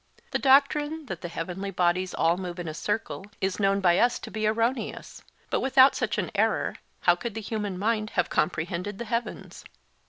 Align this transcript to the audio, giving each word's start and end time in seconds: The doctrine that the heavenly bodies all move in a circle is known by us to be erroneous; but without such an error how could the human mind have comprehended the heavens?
The 0.31 0.39
doctrine 0.39 1.05
that 1.05 1.21
the 1.21 1.27
heavenly 1.27 1.69
bodies 1.69 2.15
all 2.15 2.35
move 2.35 2.57
in 2.57 2.67
a 2.67 2.73
circle 2.73 3.27
is 3.39 3.59
known 3.59 3.81
by 3.81 3.99
us 3.99 4.17
to 4.21 4.31
be 4.31 4.47
erroneous; 4.47 5.21
but 5.51 5.59
without 5.59 5.93
such 5.93 6.17
an 6.17 6.31
error 6.33 6.73
how 7.01 7.13
could 7.13 7.35
the 7.35 7.39
human 7.39 7.77
mind 7.77 8.09
have 8.17 8.27
comprehended 8.27 8.97
the 8.97 9.05
heavens? 9.05 9.63